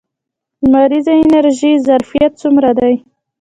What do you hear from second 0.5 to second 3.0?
د لمریزې انرژۍ ظرفیت څومره دی؟